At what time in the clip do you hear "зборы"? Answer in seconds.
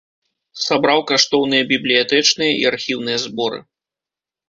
3.29-3.65